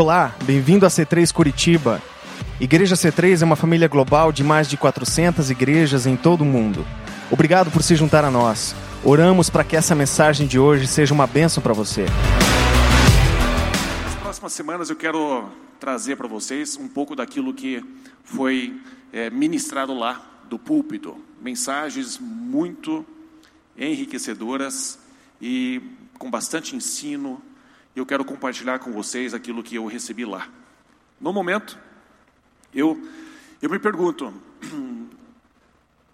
[0.00, 2.00] Olá, bem-vindo a C3 Curitiba.
[2.60, 6.86] Igreja C3 é uma família global de mais de 400 igrejas em todo o mundo.
[7.32, 8.76] Obrigado por se juntar a nós.
[9.02, 12.06] Oramos para que essa mensagem de hoje seja uma bênção para você.
[14.04, 15.48] Nas próximas semanas eu quero
[15.80, 17.84] trazer para vocês um pouco daquilo que
[18.22, 18.80] foi
[19.12, 21.16] é, ministrado lá do púlpito.
[21.42, 23.04] Mensagens muito
[23.76, 24.96] enriquecedoras
[25.42, 25.82] e
[26.16, 27.42] com bastante ensino.
[27.98, 30.48] Eu quero compartilhar com vocês aquilo que eu recebi lá.
[31.20, 31.76] No momento,
[32.72, 32.96] eu,
[33.60, 34.32] eu me pergunto: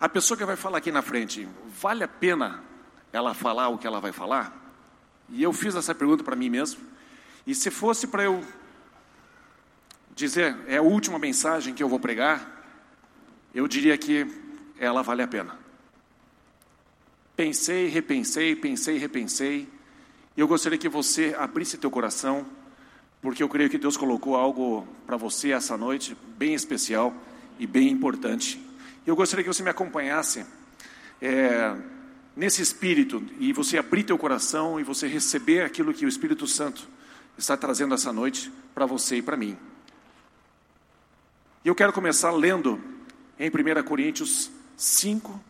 [0.01, 1.47] a pessoa que vai falar aqui na frente,
[1.79, 2.65] vale a pena
[3.13, 4.65] ela falar o que ela vai falar?
[5.29, 6.81] E eu fiz essa pergunta para mim mesmo.
[7.47, 8.43] E se fosse para eu
[10.15, 12.65] dizer, é a última mensagem que eu vou pregar,
[13.55, 14.27] eu diria que
[14.79, 15.59] ela vale a pena.
[17.37, 19.74] Pensei, repensei, pensei, repensei.
[20.37, 22.45] E eu gostaria que você abrisse teu coração,
[23.23, 27.15] porque eu creio que Deus colocou algo para você essa noite bem especial
[27.59, 28.61] e bem importante.
[29.07, 30.45] Eu gostaria que você me acompanhasse
[31.23, 31.77] é,
[32.35, 36.89] nesse espírito e você abrir teu coração e você receber aquilo que o Espírito Santo
[37.39, 39.57] está trazendo essa noite para você e para mim.
[41.65, 42.81] E eu quero começar lendo
[43.39, 45.41] em 1 Coríntios 5,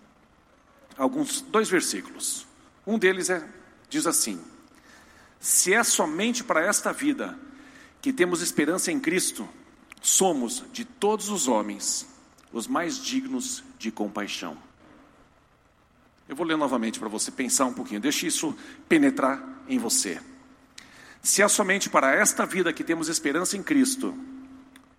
[0.97, 2.47] alguns dois versículos.
[2.87, 3.47] Um deles é,
[3.89, 4.41] diz assim:
[5.45, 7.39] Se é somente para esta vida
[8.01, 9.47] que temos esperança em Cristo,
[10.01, 12.07] somos de todos os homens
[12.51, 14.57] os mais dignos de compaixão.
[16.27, 18.57] Eu vou ler novamente para você pensar um pouquinho, deixe isso
[18.89, 20.19] penetrar em você.
[21.23, 24.17] Se é somente para esta vida que temos esperança em Cristo,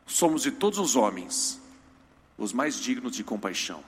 [0.06, 1.60] somos de todos os homens
[2.38, 3.84] os mais dignos de compaixão.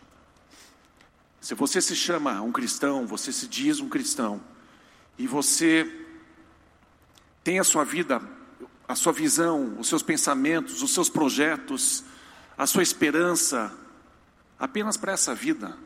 [1.39, 4.42] Se você se chama um cristão, você se diz um cristão,
[5.19, 6.06] e você
[7.47, 8.21] tem a sua vida,
[8.85, 12.03] a sua visão, os seus pensamentos, os seus projetos,
[12.58, 13.73] a sua esperança
[14.59, 15.77] apenas para essa vida,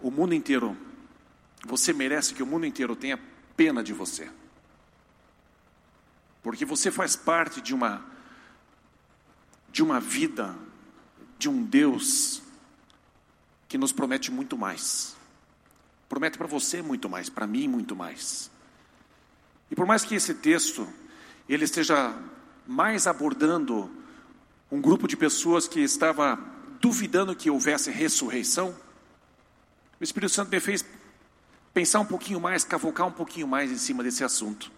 [0.00, 0.74] o mundo inteiro,
[1.66, 3.20] você merece que o mundo inteiro tenha
[3.54, 4.30] pena de você.
[6.42, 8.02] Porque você faz parte de uma
[9.70, 10.56] de uma vida
[11.38, 12.40] de um Deus
[13.68, 15.14] que nos promete muito mais.
[16.08, 18.50] Promete para você muito mais, para mim muito mais.
[19.70, 20.88] E por mais que esse texto
[21.48, 22.14] ele esteja
[22.66, 23.90] mais abordando
[24.70, 26.38] um grupo de pessoas que estava
[26.80, 28.74] duvidando que houvesse ressurreição,
[30.00, 30.84] o Espírito Santo me fez
[31.74, 34.70] pensar um pouquinho mais, cavocar um pouquinho mais em cima desse assunto.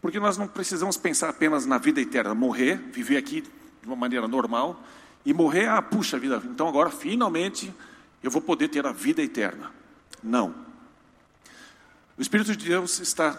[0.00, 4.28] Porque nós não precisamos pensar apenas na vida eterna, morrer, viver aqui de uma maneira
[4.28, 4.82] normal,
[5.24, 7.74] e morrer, ah, puxa vida, então agora finalmente
[8.22, 9.72] eu vou poder ter a vida eterna.
[10.22, 10.54] Não.
[12.16, 13.38] O Espírito de Deus está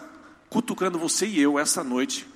[0.50, 2.26] cutucando você e eu essa noite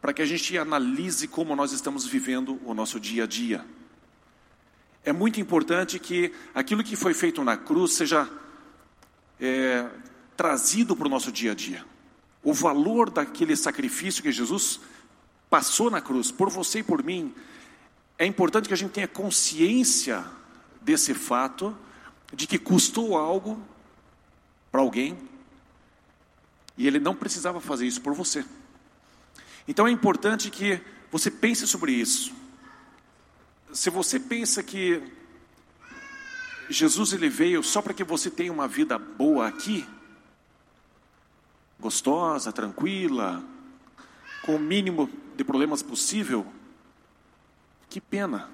[0.00, 3.66] para que a gente analise como nós estamos vivendo o nosso dia a dia.
[5.04, 8.28] É muito importante que aquilo que foi feito na cruz seja
[9.40, 9.88] é,
[10.36, 11.84] trazido para o nosso dia a dia.
[12.42, 14.78] O valor daquele sacrifício que Jesus
[15.50, 17.34] passou na cruz por você e por mim
[18.16, 20.24] é importante que a gente tenha consciência
[20.80, 21.76] desse fato,
[22.32, 23.60] de que custou algo
[24.70, 25.18] para alguém,
[26.76, 28.44] e ele não precisava fazer isso por você.
[29.66, 32.34] Então é importante que você pense sobre isso.
[33.72, 35.02] Se você pensa que
[36.68, 39.86] Jesus ele veio só para que você tenha uma vida boa aqui,
[41.78, 43.42] gostosa, tranquila,
[44.42, 46.46] com o mínimo de problemas possível,
[47.88, 48.50] que pena.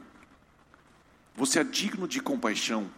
[1.35, 2.91] Você é digno de compaixão.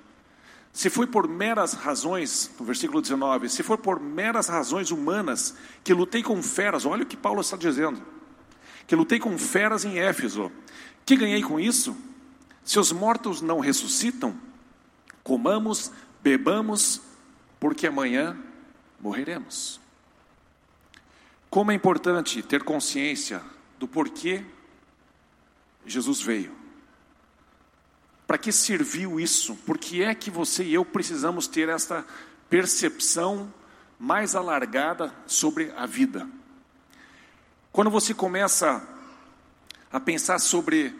[0.74, 5.54] Se foi por meras razões, no versículo 19, se for por meras razões humanas
[5.84, 8.02] que lutei com feras, olha o que Paulo está dizendo,
[8.84, 10.50] que lutei com feras em Éfeso,
[11.06, 11.96] que ganhei com isso?
[12.64, 14.36] Se os mortos não ressuscitam,
[15.22, 17.00] comamos, bebamos,
[17.60, 18.36] porque amanhã
[18.98, 19.80] morreremos.
[21.48, 23.40] Como é importante ter consciência
[23.78, 24.44] do porquê
[25.86, 26.63] Jesus veio.
[28.26, 29.54] Para que serviu isso?
[29.66, 32.04] Por que é que você e eu precisamos ter esta
[32.48, 33.52] percepção
[33.98, 36.26] mais alargada sobre a vida?
[37.70, 38.86] Quando você começa
[39.92, 40.94] a pensar sobre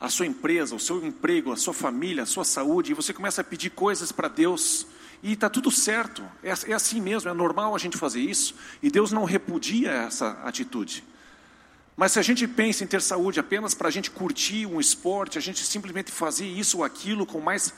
[0.00, 3.40] a sua empresa, o seu emprego, a sua família, a sua saúde, e você começa
[3.40, 4.86] a pedir coisas para Deus,
[5.22, 8.90] e está tudo certo, é, é assim mesmo, é normal a gente fazer isso, e
[8.90, 11.04] Deus não repudia essa atitude.
[11.96, 15.38] Mas se a gente pensa em ter saúde apenas para a gente curtir um esporte,
[15.38, 17.72] a gente simplesmente fazer isso ou aquilo com mais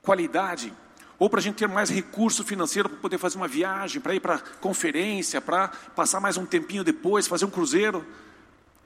[0.00, 0.72] qualidade,
[1.18, 4.20] ou para a gente ter mais recurso financeiro para poder fazer uma viagem, para ir
[4.20, 8.06] para conferência, para passar mais um tempinho depois, fazer um cruzeiro,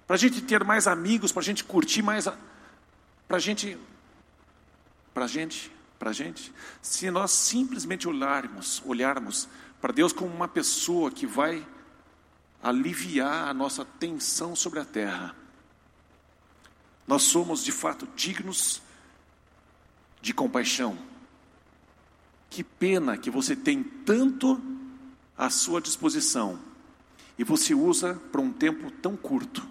[0.06, 2.26] para a gente ter mais amigos, para a gente curtir mais,
[3.28, 3.76] para a gente,
[5.12, 6.52] para a gente, para a gente.
[6.80, 9.48] Se nós simplesmente olharmos, olharmos
[9.80, 11.66] para Deus como uma pessoa que vai
[12.62, 15.34] aliviar a nossa tensão sobre a terra,
[17.06, 18.80] nós somos de fato dignos
[20.20, 20.96] de compaixão.
[22.48, 24.60] Que pena que você tem tanto
[25.36, 26.58] à sua disposição
[27.38, 29.66] e você usa para um tempo tão curto,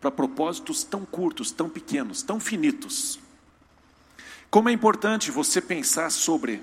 [0.00, 3.18] para propósitos tão curtos, tão pequenos, tão finitos.
[4.50, 6.62] Como é importante você pensar sobre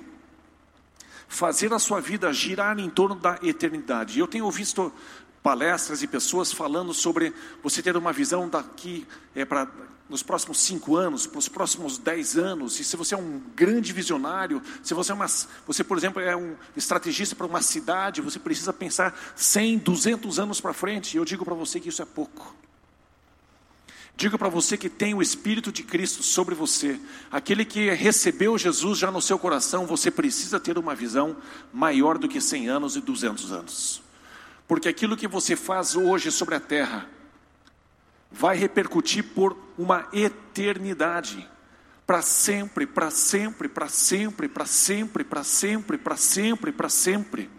[1.27, 4.19] fazer a sua vida girar em torno da eternidade.
[4.19, 4.91] Eu tenho visto
[5.41, 7.33] palestras e pessoas falando sobre
[7.63, 9.68] você ter uma visão daqui é, para
[10.09, 13.94] nos próximos cinco anos, para os próximos dez anos, e se você é um grande
[13.94, 15.27] visionário, se você é uma,
[15.68, 20.59] você por exemplo é um estrategista para uma cidade, você precisa pensar 100, 200 anos
[20.59, 21.13] para frente.
[21.13, 22.56] E eu digo para você que isso é pouco.
[24.18, 27.00] Digo para você que tem o Espírito de Cristo sobre você,
[27.31, 31.38] aquele que recebeu Jesus já no seu coração, você precisa ter uma visão
[31.71, 34.08] maior do que 100 anos e 200 anos.
[34.69, 37.10] Porque aquilo que você faz hoje sobre a terra,
[38.31, 41.50] vai repercutir por uma eternidade.
[42.06, 47.50] Para sempre, para sempre, para sempre, para sempre, para sempre, para sempre, para sempre.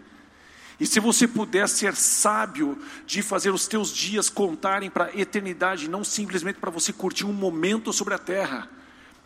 [0.79, 5.89] E se você puder ser sábio de fazer os teus dias contarem para a eternidade,
[5.89, 8.69] não simplesmente para você curtir um momento sobre a terra.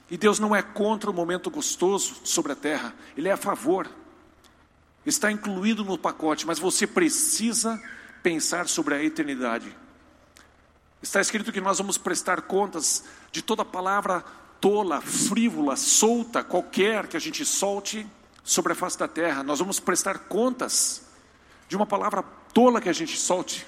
[0.09, 3.87] E Deus não é contra o momento gostoso sobre a terra, Ele é a favor.
[5.05, 7.81] Está incluído no pacote, mas você precisa
[8.23, 9.75] pensar sobre a eternidade.
[11.01, 14.23] Está escrito que nós vamos prestar contas de toda palavra
[14.59, 18.07] tola, frívola, solta, qualquer que a gente solte
[18.43, 19.43] sobre a face da terra.
[19.43, 21.03] Nós vamos prestar contas
[21.69, 23.67] de uma palavra tola que a gente solte.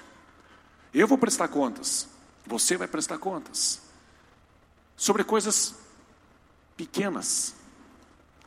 [0.92, 2.08] Eu vou prestar contas,
[2.46, 3.82] você vai prestar contas
[4.96, 5.76] sobre coisas
[6.76, 7.54] pequenas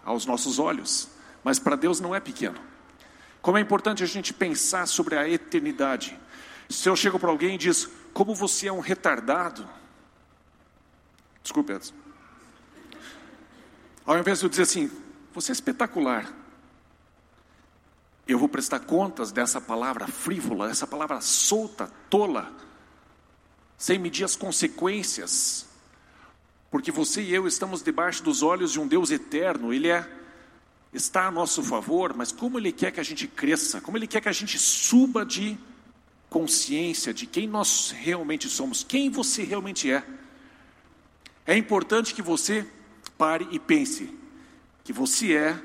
[0.04, 1.08] aos nossos olhos,
[1.44, 2.69] mas para Deus não é pequeno.
[3.42, 6.18] Como é importante a gente pensar sobre a eternidade.
[6.68, 9.68] Se eu chego para alguém e diz, como você é um retardado.
[11.42, 11.94] Desculpe, Edson.
[14.04, 14.90] Ao invés de eu dizer assim,
[15.32, 16.32] você é espetacular,
[18.26, 22.52] eu vou prestar contas dessa palavra frívola, essa palavra solta, tola,
[23.76, 25.66] sem medir as consequências,
[26.70, 30.08] porque você e eu estamos debaixo dos olhos de um Deus eterno, Ele é,
[30.92, 34.20] está a nosso favor, mas como Ele quer que a gente cresça, como Ele quer
[34.20, 35.56] que a gente suba de
[36.28, 40.04] consciência de quem nós realmente somos, quem você realmente é.
[41.46, 42.66] É importante que você
[43.18, 44.12] pare e pense
[44.84, 45.62] que você é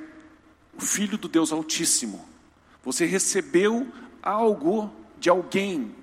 [0.75, 2.27] o filho do Deus Altíssimo.
[2.83, 5.95] Você recebeu algo de alguém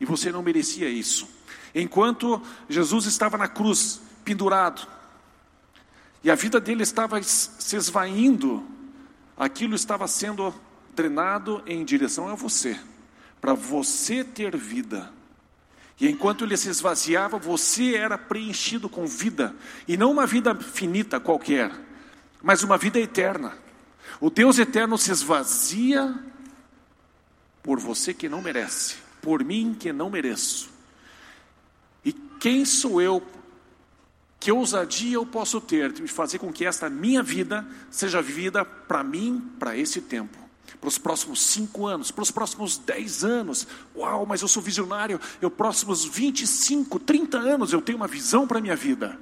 [0.00, 1.28] e você não merecia isso.
[1.74, 4.86] Enquanto Jesus estava na cruz, pendurado,
[6.22, 8.64] e a vida dele estava se esvaindo,
[9.36, 10.54] aquilo estava sendo
[10.94, 12.78] drenado em direção a você
[13.40, 15.10] para você ter vida.
[15.98, 19.54] E enquanto ele se esvaziava, você era preenchido com vida,
[19.86, 21.70] e não uma vida finita qualquer,
[22.42, 23.56] mas uma vida eterna.
[24.20, 26.14] O Deus eterno se esvazia
[27.62, 30.70] por você que não merece, por mim que não mereço.
[32.04, 33.22] E quem sou eu?
[34.40, 39.04] Que ousadia eu posso ter de fazer com que esta minha vida seja vivida para
[39.04, 40.40] mim, para esse tempo?
[40.80, 43.66] para os próximos cinco anos, para os próximos dez anos.
[43.94, 48.58] Uau, mas eu sou visionário, eu próximos 25, 30 anos eu tenho uma visão para
[48.58, 49.18] a minha vida.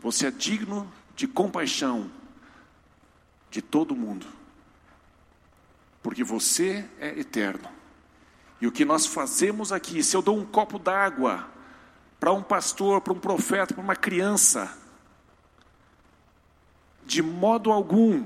[0.00, 2.10] Você é digno de compaixão
[3.50, 4.26] de todo mundo,
[6.02, 7.68] porque você é eterno.
[8.58, 11.51] E o que nós fazemos aqui, se eu dou um copo d'água
[12.22, 14.72] para um pastor, para um profeta, para uma criança,
[17.04, 18.24] de modo algum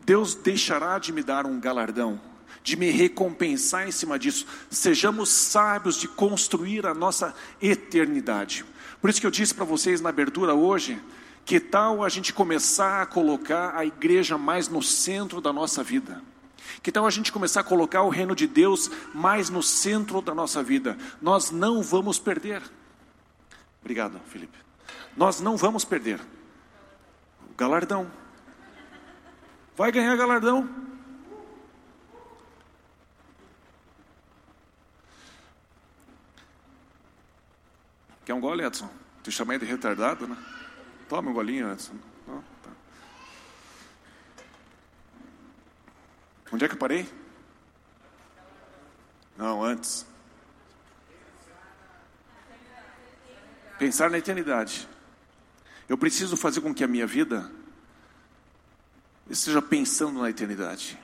[0.00, 2.20] Deus deixará de me dar um galardão,
[2.60, 4.44] de me recompensar em cima disso.
[4.68, 7.32] Sejamos sábios de construir a nossa
[7.62, 8.64] eternidade.
[9.00, 11.00] Por isso que eu disse para vocês na abertura hoje,
[11.44, 16.20] que tal a gente começar a colocar a igreja mais no centro da nossa vida?
[16.82, 20.34] Que tal a gente começar a colocar o reino de Deus mais no centro da
[20.34, 20.96] nossa vida?
[21.20, 22.62] Nós não vamos perder.
[23.80, 24.58] Obrigado, Felipe.
[25.16, 26.20] Nós não vamos perder
[27.56, 28.10] galardão
[29.76, 30.68] vai ganhar galardão.
[38.24, 38.88] Quer um gole, Edson?
[39.22, 40.36] Te chamei de retardado, né?
[41.08, 41.94] Toma um golinho, Edson.
[42.26, 42.70] Não, tá.
[46.52, 47.08] Onde é que eu parei?
[49.36, 50.06] Não, antes.
[53.78, 54.86] Pensar na eternidade.
[55.88, 57.50] Eu preciso fazer com que a minha vida
[59.28, 60.98] esteja pensando na eternidade.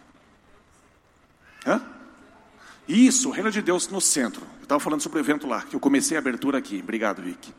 [1.66, 1.82] Hã?
[2.86, 4.46] Isso, o reino de Deus no centro.
[4.58, 6.80] Eu estava falando sobre o evento lá, que eu comecei a abertura aqui.
[6.82, 7.52] Obrigado, Vic.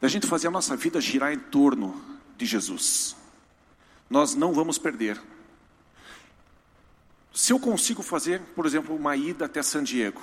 [0.00, 2.00] Da gente fazer a nossa vida girar em torno
[2.36, 3.16] de Jesus.
[4.08, 5.20] Nós não vamos perder.
[7.36, 10.22] Se eu consigo fazer, por exemplo, uma ida até San Diego,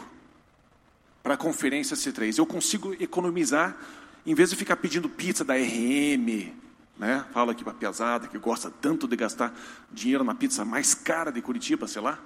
[1.22, 3.77] para a conferência C3, eu consigo economizar,
[4.25, 6.51] em vez de ficar pedindo pizza da RM,
[6.98, 7.24] né?
[7.32, 9.53] Fala aqui para a pesada que gosta tanto de gastar
[9.91, 12.17] dinheiro na pizza mais cara de Curitiba, sei lá.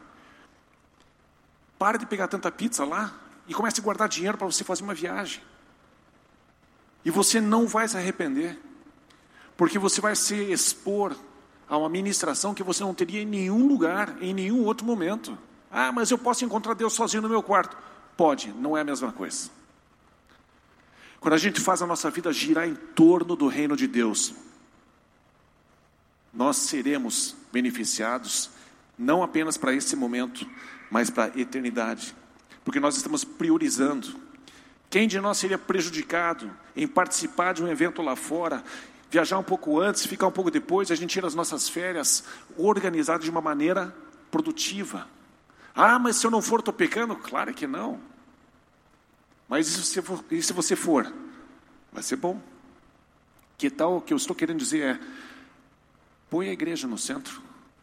[1.77, 3.13] Pare de pegar tanta pizza lá
[3.45, 5.43] e comece a guardar dinheiro para você fazer uma viagem.
[7.03, 8.57] E você não vai se arrepender,
[9.57, 11.13] porque você vai se expor
[11.69, 15.37] a uma ministração que você não teria em nenhum lugar, em nenhum outro momento.
[15.69, 17.77] Ah, mas eu posso encontrar Deus sozinho no meu quarto.
[18.15, 19.49] Pode, não é a mesma coisa.
[21.19, 24.33] Quando a gente faz a nossa vida girar em torno do reino de Deus,
[26.33, 28.49] nós seremos beneficiados,
[28.97, 30.47] não apenas para esse momento,
[30.89, 32.15] mas para a eternidade,
[32.63, 34.15] porque nós estamos priorizando.
[34.89, 38.63] Quem de nós seria prejudicado em participar de um evento lá fora,
[39.09, 42.23] viajar um pouco antes, ficar um pouco depois, a gente tira as nossas férias
[42.57, 43.95] organizadas de uma maneira
[44.29, 45.07] produtiva?
[45.75, 47.15] Ah, mas se eu não for, estou pecando?
[47.15, 47.99] Claro que não.
[49.47, 51.11] Mas e se, for, e se você for?
[51.91, 52.41] Vai ser bom.
[53.57, 54.99] Que tal o que eu estou querendo dizer é:
[56.29, 57.41] Põe a igreja no centro.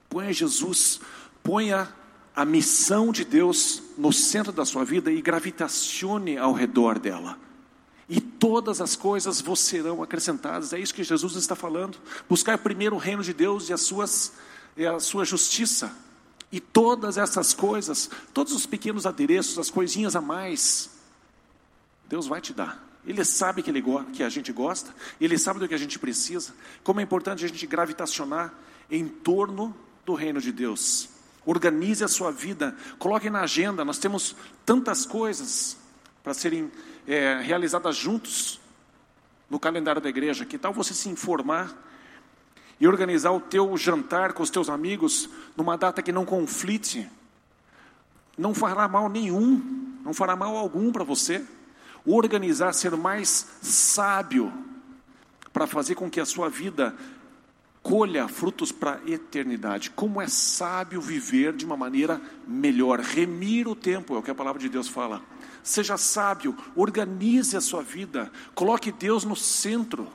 [0.09, 1.01] Ponha Jesus.
[1.43, 1.89] Ponha
[2.35, 7.39] a missão de Deus no centro da sua vida e gravitacione ao redor dela.
[8.09, 10.73] E todas as coisas vos serão acrescentadas.
[10.73, 11.99] É isso que Jesus está falando.
[12.29, 14.33] Buscar primeiro o reino de Deus e, as suas,
[14.77, 15.91] e a sua justiça.
[16.53, 20.91] E todas essas coisas, todos os pequenos adereços, as coisinhas a mais,
[22.09, 22.85] Deus vai te dar.
[23.07, 23.83] Ele sabe que, ele,
[24.13, 27.49] que a gente gosta, ele sabe do que a gente precisa, como é importante a
[27.49, 28.55] gente gravitacionar
[28.91, 29.75] em torno
[30.07, 31.09] do reino de Deus.
[31.45, 34.35] Organize a sua vida, coloque na agenda, nós temos
[34.65, 35.77] tantas coisas
[36.23, 36.71] para serem
[37.07, 38.61] é, realizadas juntos
[39.49, 40.45] no calendário da igreja.
[40.45, 41.73] Que tal você se informar
[42.81, 47.09] e organizar o teu jantar com os teus amigos numa data que não conflite?
[48.37, 51.45] Não fará mal nenhum, não fará mal algum para você
[52.07, 54.53] organizar, ser mais sábio,
[55.53, 56.95] para fazer com que a sua vida
[57.83, 59.91] colha frutos para a eternidade.
[59.91, 64.35] Como é sábio viver de uma maneira melhor, remir o tempo, é o que a
[64.35, 65.23] palavra de Deus fala.
[65.65, 70.13] Seja sábio, organize a sua vida, coloque Deus no centro.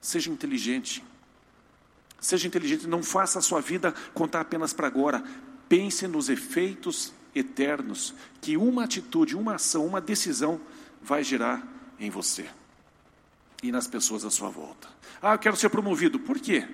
[0.00, 1.04] Seja inteligente.
[2.20, 5.22] Seja inteligente, não faça a sua vida contar apenas para agora.
[5.68, 10.60] Pense nos efeitos eternos que uma atitude, uma ação, uma decisão
[11.00, 11.62] vai gerar
[12.00, 12.50] em você
[13.62, 14.88] e nas pessoas à sua volta.
[15.22, 16.66] Ah, eu quero ser promovido, por quê?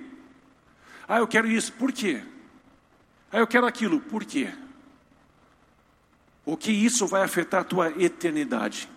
[1.06, 2.22] Ah, eu quero isso, por quê?
[3.30, 4.50] Ah, eu quero aquilo, por quê?
[6.50, 8.88] O que isso vai afetar a tua eternidade?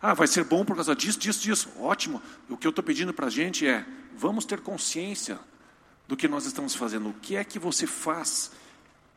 [0.00, 1.68] Ah, vai ser bom por causa disso, disso, disso.
[1.78, 2.22] Ótimo.
[2.48, 3.84] O que eu estou pedindo para a gente é:
[4.16, 5.38] vamos ter consciência
[6.06, 7.10] do que nós estamos fazendo.
[7.10, 8.52] O que é que você faz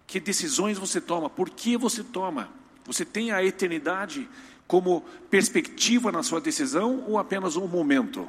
[0.06, 1.30] que decisões você toma?
[1.30, 2.50] Por que você toma?
[2.84, 4.28] Você tem a eternidade
[4.68, 8.28] como perspectiva na sua decisão ou apenas um momento?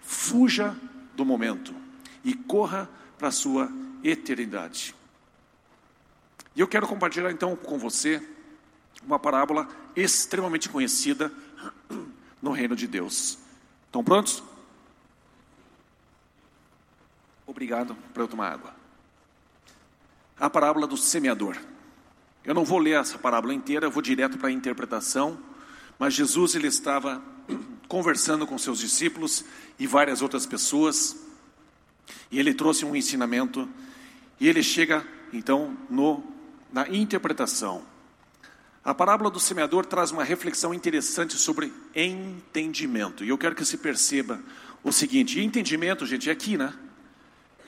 [0.00, 0.76] Fuja
[1.14, 1.72] do momento
[2.24, 3.70] e corra para a sua
[4.02, 4.96] eternidade.
[6.56, 8.20] E eu quero compartilhar então com você
[9.02, 11.32] uma parábola extremamente conhecida
[12.40, 13.38] no reino de Deus.
[13.86, 14.42] Estão prontos?
[17.46, 18.80] Obrigado para eu tomar água
[20.40, 21.56] a parábola do semeador.
[22.42, 25.38] Eu não vou ler essa parábola inteira, eu vou direto para a interpretação,
[25.98, 27.22] mas Jesus ele estava
[27.86, 29.44] conversando com seus discípulos
[29.78, 31.14] e várias outras pessoas,
[32.30, 33.68] e ele trouxe um ensinamento,
[34.40, 36.24] e ele chega então no,
[36.72, 37.82] na interpretação.
[38.90, 43.78] A parábola do semeador traz uma reflexão interessante sobre entendimento, e eu quero que se
[43.78, 44.42] perceba
[44.82, 46.74] o seguinte: entendimento, gente, é aqui, né?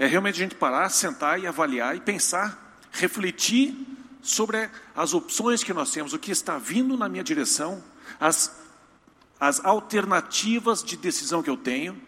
[0.01, 3.73] É realmente a gente parar, sentar e avaliar e pensar, refletir
[4.21, 7.85] sobre as opções que nós temos, o que está vindo na minha direção,
[8.19, 8.61] as,
[9.39, 12.03] as alternativas de decisão que eu tenho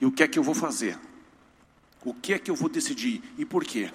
[0.00, 0.98] e o que é que eu vou fazer.
[2.02, 3.92] O que é que eu vou decidir e por quê?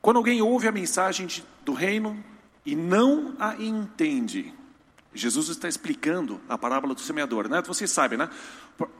[0.00, 2.24] Quando alguém ouve a mensagem de, do reino
[2.66, 4.52] e não a entende,
[5.14, 7.62] Jesus está explicando a parábola do semeador, né?
[7.62, 8.28] Vocês sabem, né?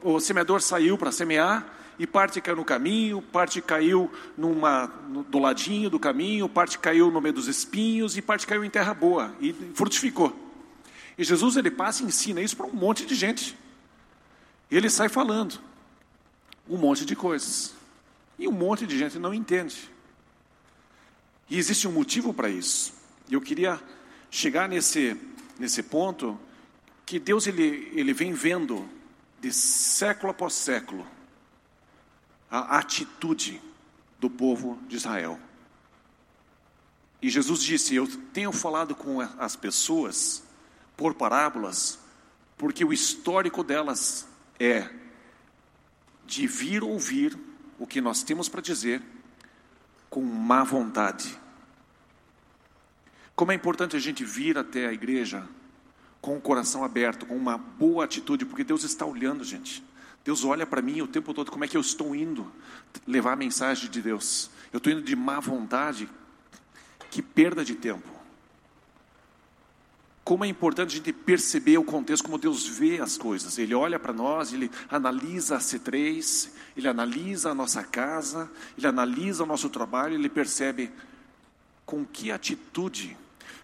[0.01, 1.67] O semeador saiu para semear
[1.99, 4.87] e parte caiu no caminho, parte caiu numa,
[5.29, 8.93] do ladinho do caminho, parte caiu no meio dos espinhos e parte caiu em terra
[8.93, 10.33] boa e frutificou.
[11.17, 13.57] E Jesus ele passa e ensina isso para um monte de gente.
[14.71, 15.59] Ele sai falando
[16.69, 17.73] um monte de coisas.
[18.39, 19.91] E um monte de gente não entende.
[21.49, 22.96] E existe um motivo para isso.
[23.29, 23.81] E eu queria
[24.29, 25.17] chegar nesse
[25.59, 26.39] nesse ponto
[27.05, 28.87] que Deus ele, ele vem vendo
[29.39, 31.05] de século após século
[32.49, 33.61] a atitude
[34.19, 35.39] do povo de Israel.
[37.21, 40.43] E Jesus disse: Eu tenho falado com as pessoas
[40.95, 41.99] por parábolas,
[42.57, 44.27] porque o histórico delas
[44.59, 44.89] é
[46.25, 47.37] de vir ouvir
[47.79, 49.01] o que nós temos para dizer
[50.09, 51.37] com má vontade.
[53.37, 55.47] Como é importante a gente vir até a igreja
[56.19, 59.83] com o coração aberto, com uma boa atitude, porque Deus está olhando, gente.
[60.25, 62.51] Deus olha para mim o tempo todo, como é que eu estou indo
[63.05, 64.49] levar a mensagem de Deus.
[64.73, 66.09] Eu estou indo de má vontade,
[67.11, 68.09] que perda de tempo.
[70.23, 73.59] Como é importante a gente perceber o contexto, como Deus vê as coisas.
[73.59, 79.43] Ele olha para nós, ele analisa a C3, ele analisa a nossa casa, ele analisa
[79.43, 80.91] o nosso trabalho, ele percebe
[81.85, 83.15] com que atitude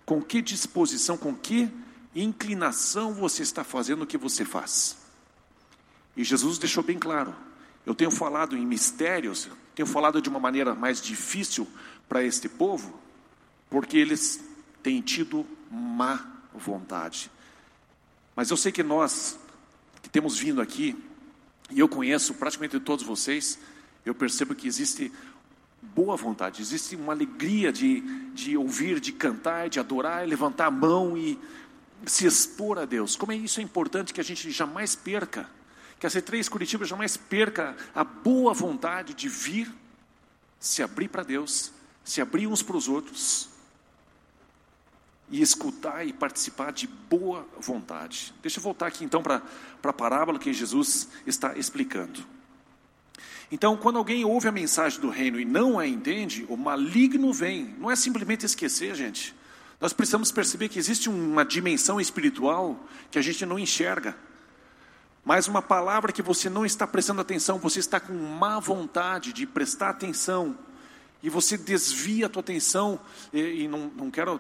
[0.06, 1.70] com que disposição, com que
[2.16, 4.98] inclinação você está fazendo o que você faz?
[6.16, 7.36] E Jesus deixou bem claro.
[7.86, 11.68] Eu tenho falado em mistérios, tenho falado de uma maneira mais difícil
[12.08, 13.00] para este povo,
[13.70, 14.40] porque eles
[14.82, 17.32] têm tido má vontade.
[18.36, 19.38] Mas eu sei que nós,
[20.02, 20.96] que temos vindo aqui,
[21.70, 23.60] e eu conheço praticamente todos vocês,
[24.06, 25.12] eu percebo que existe
[25.96, 31.18] boa vontade, existe uma alegria de, de ouvir, de cantar, de adorar, levantar a mão
[31.18, 31.40] e
[32.06, 33.16] se expor a Deus.
[33.16, 35.50] Como é isso é importante que a gente jamais perca,
[36.00, 39.72] que a C3 Curitiba jamais perca a boa vontade de vir,
[40.60, 41.72] se abrir para Deus,
[42.04, 43.50] se abrir uns para os outros
[45.30, 48.34] e escutar e participar de boa vontade.
[48.42, 49.42] Deixa eu voltar aqui então para
[49.84, 52.24] a parábola que Jesus está explicando.
[53.52, 57.76] Então, quando alguém ouve a mensagem do reino e não a entende, o maligno vem.
[57.80, 59.36] Não é simplesmente esquecer, gente.
[59.80, 64.16] Nós precisamos perceber que existe uma dimensão espiritual que a gente não enxerga.
[65.26, 69.46] Mas uma palavra que você não está prestando atenção, você está com má vontade de
[69.46, 70.58] prestar atenção,
[71.22, 73.00] e você desvia a tua atenção,
[73.32, 74.40] e, e não, não quero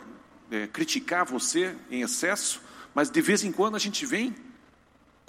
[0.51, 2.61] é, criticar você em excesso,
[2.93, 4.35] mas de vez em quando a gente vem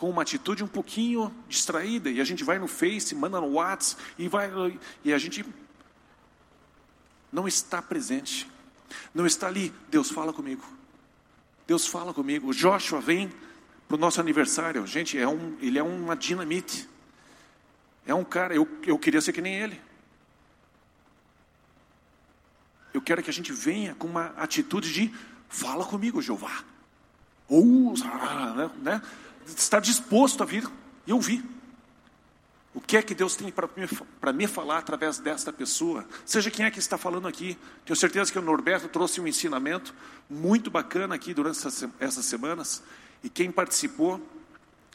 [0.04, 4.02] com uma atitude um pouquinho distraída e a gente vai no Face, manda no WhatsApp
[4.18, 4.50] e vai
[5.02, 5.42] e a gente
[7.32, 8.46] não está presente.
[9.14, 10.62] Não está ali, Deus fala comigo.
[11.66, 12.50] Deus fala comigo.
[12.50, 13.32] O Joshua vem
[13.88, 14.86] para o nosso aniversário.
[14.86, 16.86] Gente, é um, ele é uma dinamite.
[18.06, 19.80] É um cara, eu, eu queria ser que nem ele.
[22.92, 25.10] Eu quero que a gente venha com uma atitude de
[25.48, 26.62] fala comigo, Jeová.
[27.48, 27.94] Ou,
[28.82, 29.00] né?
[29.46, 30.68] Estar disposto a vir
[31.06, 31.44] e ouvir.
[32.74, 36.04] O que é que Deus tem para me, me falar através desta pessoa?
[36.26, 37.56] Seja quem é que está falando aqui.
[37.84, 39.94] Tenho certeza que o Norberto trouxe um ensinamento
[40.28, 42.82] muito bacana aqui durante essas, essas semanas.
[43.22, 44.20] E quem participou,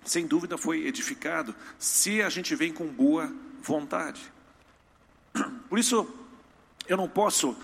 [0.03, 1.55] sem dúvida, foi edificado.
[1.77, 3.31] Se a gente vem com boa
[3.63, 4.21] vontade.
[5.69, 6.05] Por isso,
[6.85, 7.55] eu não posso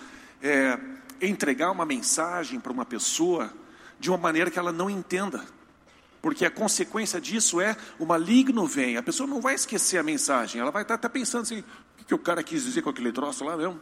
[0.41, 0.79] é,
[1.21, 3.53] entregar uma mensagem para uma pessoa
[3.99, 5.43] de uma maneira que ela não entenda
[6.25, 8.97] porque a consequência disso é o maligno vem.
[8.97, 12.05] A pessoa não vai esquecer a mensagem, ela vai estar até pensando assim: o que,
[12.05, 13.79] que o cara quis dizer com aquele troço lá mesmo?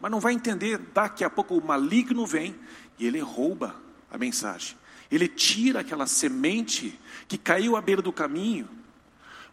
[0.00, 0.76] Mas não vai entender.
[0.92, 2.56] Daqui a pouco o maligno vem
[2.98, 3.76] e ele rouba
[4.10, 4.76] a mensagem.
[5.08, 8.68] Ele tira aquela semente que caiu à beira do caminho.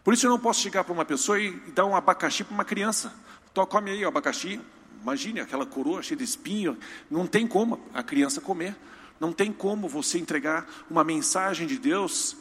[0.02, 2.64] Por isso eu não posso chegar para uma pessoa e dar um abacaxi para uma
[2.64, 3.14] criança.
[3.52, 4.60] Então, come aí o abacaxi.
[5.00, 6.76] Imagine aquela coroa cheia de espinho.
[7.08, 8.74] Não tem como a criança comer.
[9.22, 12.36] Não tem como você entregar uma mensagem de Deus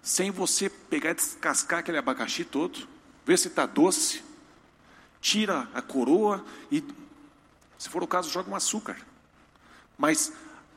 [0.00, 2.86] sem você pegar e descascar aquele abacaxi todo,
[3.26, 4.22] ver se está doce,
[5.20, 6.84] tira a coroa e,
[7.76, 8.96] se for o caso, joga um açúcar.
[9.98, 10.32] Mas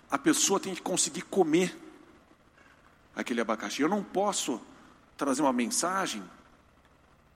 [0.10, 1.78] a pessoa tem que conseguir comer
[3.16, 3.84] aquele abacaxi.
[3.84, 4.60] Eu não posso
[5.16, 6.24] trazer uma mensagem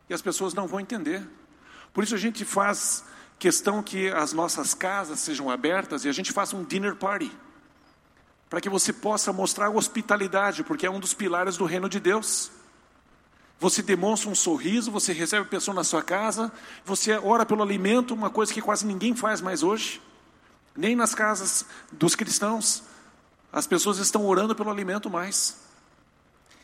[0.10, 1.24] e as pessoas não vão entender.
[1.94, 3.06] Por isso a gente faz
[3.38, 7.32] questão que as nossas casas sejam abertas e a gente faça um dinner party
[8.52, 12.52] para que você possa mostrar hospitalidade, porque é um dos pilares do reino de Deus.
[13.62, 16.52] Você demonstra um sorriso, você recebe a pessoa na sua casa,
[16.84, 20.02] você ora pelo alimento, uma coisa que quase ninguém faz mais hoje,
[20.76, 22.84] nem nas casas dos cristãos.
[23.54, 25.56] As pessoas estão orando pelo alimento mais.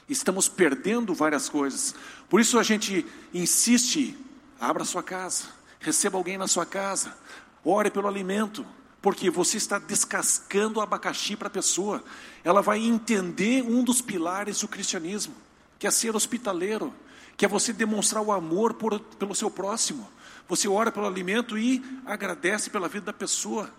[0.09, 1.95] Estamos perdendo várias coisas.
[2.27, 4.13] Por isso a gente insiste:
[4.59, 5.45] abra sua casa,
[5.79, 7.15] receba alguém na sua casa,
[7.63, 8.65] ore pelo alimento,
[9.07, 12.03] porque você está descascando o abacaxi para a pessoa.
[12.43, 15.33] Ela vai entender um dos pilares do cristianismo,
[15.79, 16.93] que é ser hospitaleiro,
[17.37, 20.09] que é você demonstrar o amor por, pelo seu próximo.
[20.49, 23.73] Você ora pelo alimento e agradece pela vida da pessoa.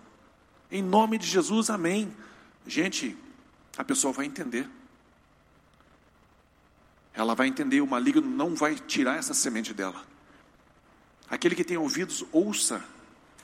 [0.71, 2.11] Em nome de Jesus, amém.
[2.65, 3.15] Gente,
[3.77, 4.67] a pessoa vai entender.
[7.13, 10.03] Ela vai entender, o maligno não vai tirar essa semente dela.
[11.29, 12.83] Aquele que tem ouvidos, ouça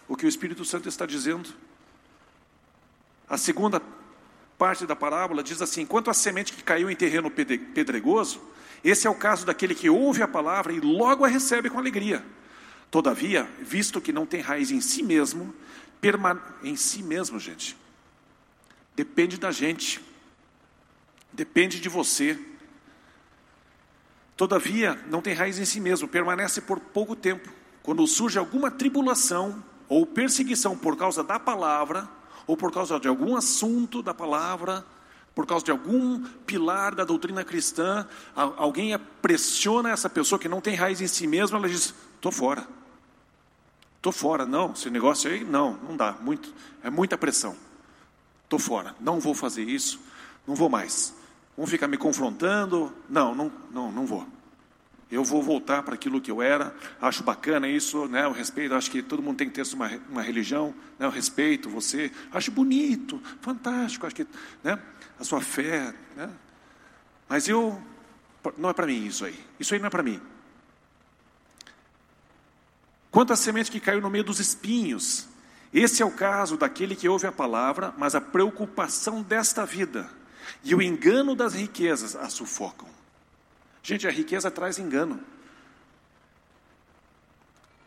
[0.08, 1.54] o que o Espírito Santo está dizendo.
[3.28, 3.82] A segunda
[4.58, 8.42] parte da parábola diz assim: quanto à semente que caiu em terreno pedregoso,
[8.84, 12.24] esse é o caso daquele que ouve a palavra e logo a recebe com alegria.
[12.92, 15.54] Todavia, visto que não tem raiz em si mesmo,
[16.00, 16.40] permane...
[16.64, 17.76] em si mesmo, gente,
[18.96, 20.00] depende da gente,
[21.34, 22.40] depende de você.
[24.38, 27.50] Todavia, não tem raiz em si mesmo, permanece por pouco tempo.
[27.82, 32.08] Quando surge alguma tribulação ou perseguição por causa da palavra,
[32.48, 34.86] ou por causa de algum assunto da palavra,
[35.34, 40.76] por causa de algum pilar da doutrina cristã, alguém pressiona essa pessoa que não tem
[40.76, 42.66] raiz em si mesma, ela diz: estou fora.
[43.98, 46.54] Estou fora, não, esse negócio aí, não, não dá, muito,
[46.84, 47.56] é muita pressão.
[48.44, 50.00] Estou fora, não vou fazer isso,
[50.46, 51.12] não vou mais.
[51.58, 54.28] Vão ficar me confrontando, não, não, não, não vou.
[55.12, 56.76] Eu vou voltar para aquilo que eu era.
[57.00, 58.28] Acho bacana isso, né?
[58.28, 58.74] O respeito.
[58.74, 61.08] Acho que todo mundo tem que ter uma, uma religião, né?
[61.08, 62.12] O respeito, você.
[62.32, 64.06] Acho bonito, fantástico.
[64.06, 64.28] Acho que,
[64.64, 64.80] né?
[65.20, 66.30] A sua fé, né?
[67.30, 67.82] Mas eu
[68.58, 69.40] não é para mim isso aí.
[69.60, 70.20] Isso aí não é para mim.
[73.12, 75.28] Quanto à semente que caiu no meio dos espinhos,
[75.74, 80.10] esse é o caso daquele que ouve a palavra, mas a preocupação desta vida
[80.64, 82.88] e o engano das riquezas a sufocam.
[83.86, 85.24] Gente, a riqueza traz engano.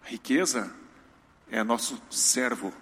[0.04, 0.72] A riqueza
[1.50, 2.72] é nosso servo.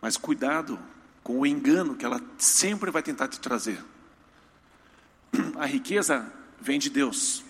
[0.00, 0.78] Mas cuidado
[1.20, 3.84] com o engano que ela sempre vai tentar te trazer.
[5.58, 7.42] A riqueza vem de Deus.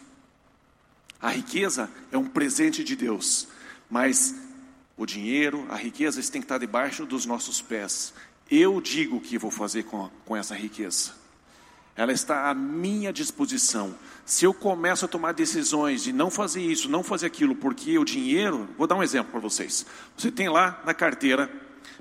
[1.20, 3.46] A riqueza é um presente de Deus,
[3.90, 4.34] mas
[4.96, 8.14] o dinheiro, a riqueza, isso tem que estar debaixo dos nossos pés.
[8.50, 11.27] Eu digo o que vou fazer com, com essa riqueza
[11.98, 13.92] ela está à minha disposição.
[14.24, 18.04] Se eu começo a tomar decisões de não fazer isso, não fazer aquilo, porque o
[18.04, 19.84] dinheiro, vou dar um exemplo para vocês.
[20.16, 21.50] Você tem lá na carteira,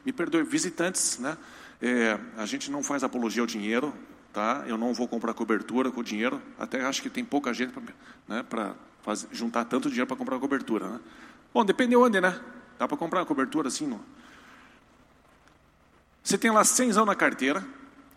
[0.06, 1.36] me perdoe, visitantes, né?
[1.82, 3.92] É, a gente não faz apologia ao dinheiro,
[4.32, 4.64] tá?
[4.68, 7.74] Eu não vou comprar cobertura com o dinheiro, até acho que tem pouca gente
[8.48, 8.76] para né,
[9.32, 11.00] juntar tanto dinheiro para comprar cobertura, né?
[11.52, 12.40] Bom, depende de onde, né?
[12.78, 14.00] Dá para comprar cobertura assim, não?
[16.24, 17.66] Você tem lá 100 na carteira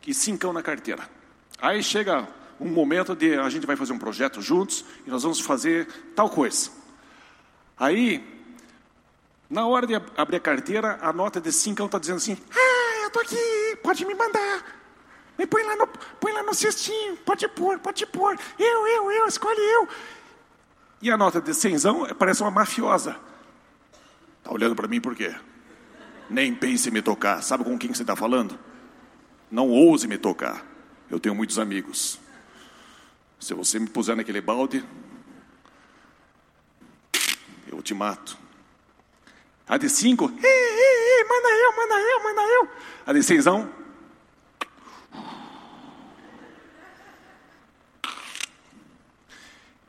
[0.06, 1.19] e 5 na carteira.
[1.60, 2.26] Aí chega
[2.58, 6.28] um momento de a gente vai fazer um projeto juntos e nós vamos fazer tal
[6.28, 6.70] coisa.
[7.78, 8.22] Aí,
[9.48, 13.10] na hora de abrir a carteira, a nota de 5 está dizendo assim: Ah, eu
[13.10, 14.64] tô aqui, pode me mandar.
[15.38, 18.38] Me põe lá no, põe lá no cestinho, pode pôr, pode pôr.
[18.58, 19.88] Eu, eu, eu, escolhe eu.
[21.00, 21.78] E a nota de 100
[22.18, 23.16] parece uma mafiosa.
[24.38, 25.34] Está olhando para mim por quê?
[26.28, 27.42] Nem pense em me tocar.
[27.42, 28.58] Sabe com quem você está falando?
[29.50, 30.69] Não ouse me tocar.
[31.10, 32.18] Eu tenho muitos amigos.
[33.38, 34.84] Se você me puser naquele balde,
[37.66, 38.38] eu te mato.
[39.66, 42.68] A de cinco, manda eu, manda eu, manda eu.
[43.06, 43.72] A de seisão,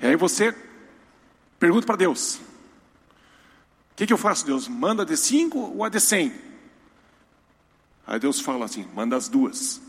[0.01, 0.53] E aí você
[1.60, 4.67] pergunta para Deus: O que, que eu faço, Deus?
[4.67, 6.34] Manda a de cinco ou a de cem?
[8.07, 9.79] Aí Deus fala assim: manda as duas.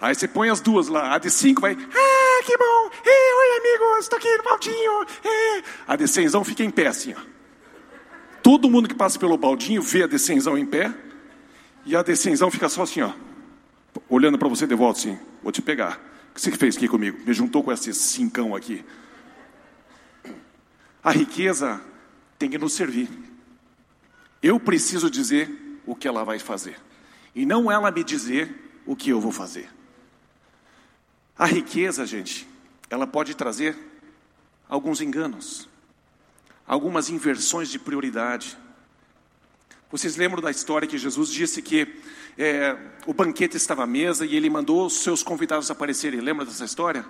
[0.00, 3.58] Aí você põe as duas lá, a de 5 vai, ah, que bom, Ei, oi
[3.58, 5.06] amigos, estou aqui no baldinho.
[5.24, 5.64] Ei.
[5.86, 7.20] A de 100 fica em pé assim, ó.
[8.42, 10.94] Todo mundo que passa pelo baldinho vê a de 100 em pé,
[11.84, 13.12] e a de 100 fica só assim, ó,
[14.08, 16.00] olhando para você de volta assim, vou te pegar.
[16.30, 17.18] O que você fez aqui comigo?
[17.24, 18.84] Me juntou com esse cincão aqui.
[21.02, 21.80] A riqueza
[22.38, 23.08] tem que nos servir.
[24.42, 26.76] Eu preciso dizer o que ela vai fazer.
[27.34, 29.75] E não ela me dizer o que eu vou fazer.
[31.38, 32.48] A riqueza, gente,
[32.88, 33.76] ela pode trazer
[34.68, 35.68] alguns enganos,
[36.66, 38.56] algumas inversões de prioridade.
[39.90, 42.00] Vocês lembram da história que Jesus disse que
[42.38, 46.20] é, o banquete estava à mesa e ele mandou os seus convidados aparecerem?
[46.20, 47.04] Lembra dessa história?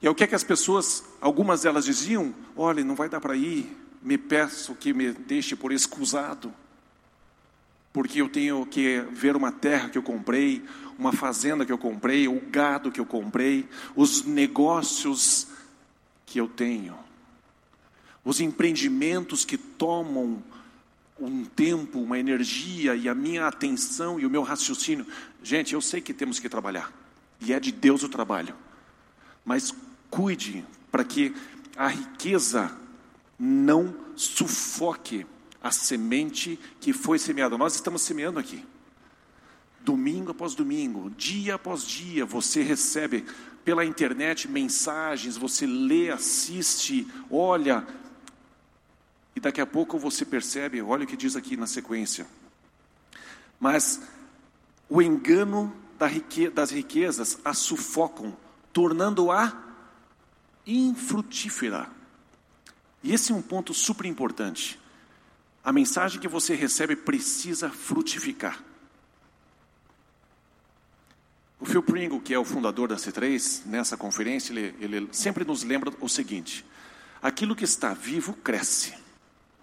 [0.00, 3.20] E é o que é que as pessoas, algumas delas diziam: Olha, não vai dar
[3.20, 6.54] para ir, me peço que me deixe por excusado.
[7.92, 10.62] porque eu tenho que ver uma terra que eu comprei,
[10.98, 15.48] uma fazenda que eu comprei, o gado que eu comprei, os negócios
[16.24, 16.96] que eu tenho,
[18.24, 20.42] os empreendimentos que tomam
[21.18, 25.06] um tempo, uma energia e a minha atenção e o meu raciocínio.
[25.42, 26.92] Gente, eu sei que temos que trabalhar,
[27.40, 28.54] e é de Deus o trabalho,
[29.44, 29.74] mas
[30.10, 31.34] cuide para que
[31.76, 32.76] a riqueza
[33.38, 35.26] não sufoque
[35.62, 37.58] a semente que foi semeada.
[37.58, 38.64] Nós estamos semeando aqui.
[39.86, 43.24] Domingo após domingo, dia após dia, você recebe
[43.64, 47.86] pela internet mensagens, você lê, assiste, olha,
[49.36, 52.26] e daqui a pouco você percebe, olha o que diz aqui na sequência.
[53.60, 54.02] Mas
[54.88, 55.72] o engano
[56.52, 58.36] das riquezas a sufocam,
[58.72, 59.56] tornando-a
[60.66, 61.88] infrutífera.
[63.04, 64.80] E esse é um ponto super importante.
[65.62, 68.65] A mensagem que você recebe precisa frutificar.
[71.58, 75.62] O Phil Pringle, que é o fundador da C3, nessa conferência, ele, ele sempre nos
[75.62, 76.64] lembra o seguinte:
[77.22, 78.94] aquilo que está vivo cresce.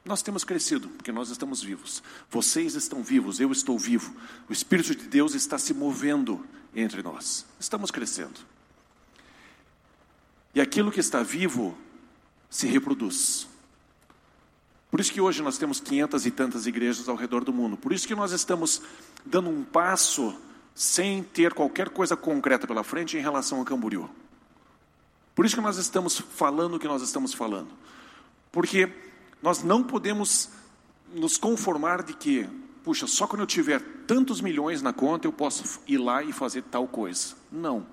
[0.05, 2.03] Nós temos crescido, porque nós estamos vivos.
[2.29, 4.13] Vocês estão vivos, eu estou vivo.
[4.49, 7.45] O Espírito de Deus está se movendo entre nós.
[7.57, 8.37] Estamos crescendo.
[10.53, 11.77] E aquilo que está vivo
[12.49, 13.47] se reproduz.
[14.91, 17.77] Por isso que hoje nós temos quinhentas e tantas igrejas ao redor do mundo.
[17.77, 18.81] Por isso que nós estamos
[19.25, 20.37] dando um passo
[20.75, 24.09] sem ter qualquer coisa concreta pela frente em relação a Camboriú.
[25.35, 27.69] Por isso que nós estamos falando o que nós estamos falando.
[28.51, 28.91] Porque
[29.41, 30.49] nós não podemos
[31.13, 32.47] nos conformar de que,
[32.83, 36.63] puxa, só quando eu tiver tantos milhões na conta eu posso ir lá e fazer
[36.63, 37.35] tal coisa.
[37.51, 37.85] Não.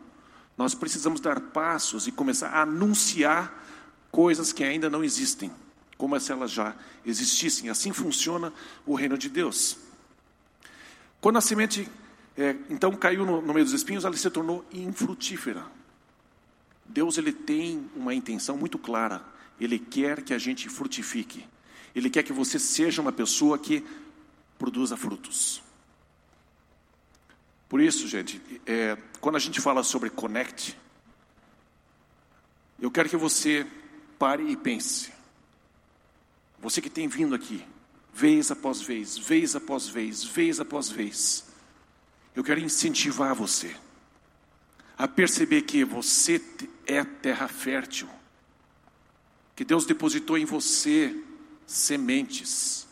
[0.57, 3.65] Nós precisamos dar passos e começar a anunciar
[4.11, 5.51] coisas que ainda não existem,
[5.97, 6.75] como se elas já
[7.07, 7.71] existissem.
[7.71, 8.53] Assim funciona
[8.85, 9.79] o reino de Deus.
[11.21, 11.89] Quando a semente
[12.41, 15.67] é, então caiu no, no meio dos espinhos, ela se tornou infrutífera.
[16.87, 19.23] Deus ele tem uma intenção muito clara.
[19.61, 21.47] Ele quer que a gente frutifique.
[21.95, 23.85] Ele quer que você seja uma pessoa que
[24.59, 25.63] produza frutos.
[27.69, 30.75] Por isso, gente, é, quando a gente fala sobre connect,
[32.81, 33.67] eu quero que você
[34.19, 35.13] pare e pense.
[36.59, 37.63] Você que tem vindo aqui,
[38.15, 41.50] vez após vez, vez após vez, vez após vez,
[42.35, 43.75] eu quero incentivar você
[44.97, 46.43] a perceber que você
[46.87, 48.09] é terra fértil,
[49.57, 51.17] que Deus depositou em você
[51.67, 52.87] sementes,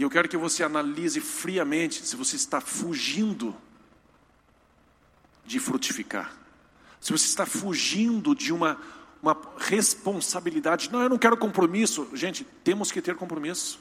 [0.00, 3.54] e eu quero que você analise friamente se você está fugindo
[5.44, 6.34] de frutificar.
[7.00, 8.80] Se você está fugindo de uma,
[9.22, 10.90] uma responsabilidade.
[10.90, 12.08] Não, eu não quero compromisso.
[12.14, 13.78] Gente, temos que ter compromisso.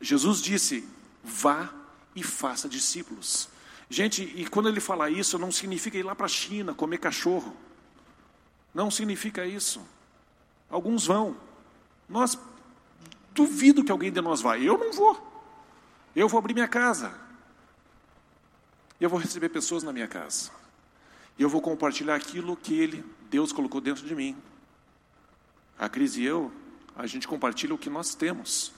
[0.00, 0.88] Jesus disse:
[1.24, 1.72] vá
[2.16, 3.48] e faça discípulos.
[3.88, 7.56] Gente, e quando ele fala isso, não significa ir lá para a China comer cachorro.
[8.74, 9.86] Não significa isso.
[10.68, 11.36] Alguns vão.
[12.08, 12.36] Nós
[13.36, 14.58] Duvido que alguém de nós vá.
[14.58, 15.14] Eu não vou.
[16.16, 17.12] Eu vou abrir minha casa.
[18.98, 20.50] Eu vou receber pessoas na minha casa.
[21.38, 24.34] E eu vou compartilhar aquilo que Ele, Deus, colocou dentro de mim.
[25.78, 26.50] A Cris e eu,
[26.96, 28.72] a gente compartilha o que nós temos,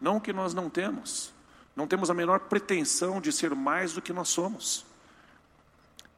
[0.00, 1.31] não o que nós não temos.
[1.74, 4.84] Não temos a menor pretensão de ser mais do que nós somos.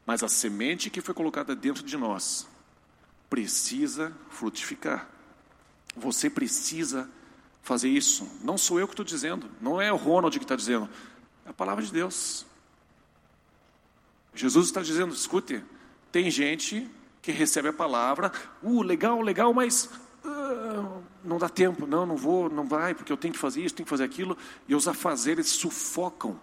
[0.07, 2.47] Mas a semente que foi colocada dentro de nós
[3.31, 5.09] precisa frutificar.
[5.97, 7.09] Você precisa
[7.62, 8.29] fazer isso.
[8.43, 10.88] Não sou eu que estou dizendo, não é o Ronald que está dizendo,
[11.47, 12.45] é a palavra de Deus.
[14.35, 15.64] Jesus está dizendo: escute,
[16.12, 16.88] tem gente
[17.23, 18.31] que recebe a palavra,
[18.62, 19.88] uh, legal, legal, mas
[20.25, 20.84] uh,
[21.25, 23.87] não dá tempo, não, não vou, não vai, porque eu tenho que fazer isso, tenho
[23.87, 24.37] que fazer aquilo,
[24.69, 26.41] e os afazeres sufocam.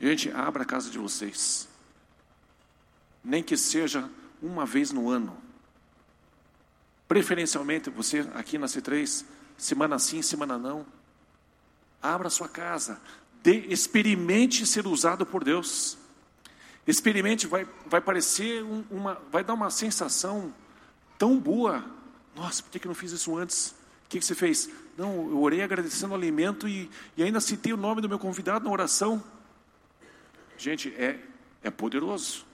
[0.00, 1.68] Gente, abra a casa de vocês,
[3.22, 4.08] nem que seja
[4.42, 5.36] uma vez no ano.
[7.06, 9.24] Preferencialmente, você aqui na C3,
[9.58, 10.86] semana sim, semana não.
[12.02, 13.00] Abra a sua casa,
[13.42, 15.98] de, experimente ser usado por Deus.
[16.86, 20.54] Experimente, vai, vai parecer um, uma, vai dar uma sensação
[21.18, 21.84] tão boa.
[22.40, 23.74] Nossa, por que, eu não fiz isso antes?
[24.06, 24.70] O que, você fez?
[24.96, 28.64] Não, eu orei agradecendo o alimento e, e ainda citei o nome do meu convidado
[28.64, 29.22] na oração.
[30.56, 31.20] Gente, é,
[31.62, 32.46] é poderoso.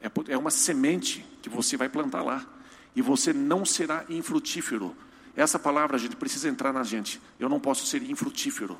[0.00, 2.46] É, é uma semente que você vai plantar lá.
[2.94, 4.96] E você não será infrutífero.
[5.34, 7.20] Essa palavra, gente precisa entrar na gente.
[7.40, 8.78] Eu não posso ser infrutífero.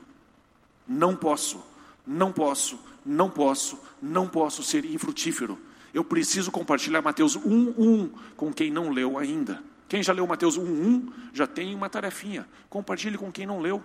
[0.87, 1.61] Não posso,
[2.07, 5.59] não posso, não posso, não posso ser infrutífero.
[5.95, 9.63] Eu preciso compartilhar Mateus 1:1 com quem não leu ainda.
[9.89, 12.47] Quem já leu Mateus 1:1 já tem uma tarefinha.
[12.69, 13.83] Compartilhe com quem não leu.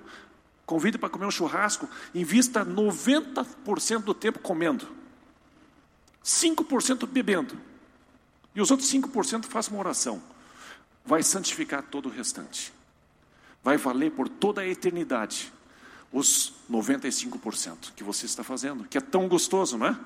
[0.70, 4.88] convide para comer um churrasco, invista 90% do tempo comendo,
[6.24, 7.58] 5% bebendo,
[8.54, 10.22] e os outros 5% faça uma oração.
[11.04, 12.72] Vai santificar todo o restante.
[13.64, 15.52] Vai valer por toda a eternidade
[16.14, 19.98] os 95% que você está fazendo, que é tão gostoso, não é?